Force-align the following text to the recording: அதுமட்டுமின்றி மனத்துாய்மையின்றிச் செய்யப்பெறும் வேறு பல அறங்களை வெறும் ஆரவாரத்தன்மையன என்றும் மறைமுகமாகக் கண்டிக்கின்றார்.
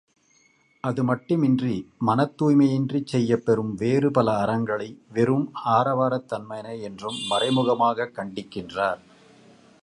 அதுமட்டுமின்றி 0.83 1.75
மனத்துாய்மையின்றிச் 2.07 3.05
செய்யப்பெறும் 3.05 3.73
வேறு 3.75 4.11
பல 4.11 4.31
அறங்களை 4.31 4.97
வெறும் 5.13 5.51
ஆரவாரத்தன்மையன 5.65 6.81
என்றும் 6.81 7.19
மறைமுகமாகக் 7.29 8.15
கண்டிக்கின்றார். 8.15 8.99